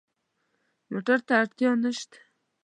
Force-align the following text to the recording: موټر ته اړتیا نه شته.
موټر 0.91 1.19
ته 1.27 1.33
اړتیا 1.41 1.71
نه 1.83 1.91
شته. 1.97 2.19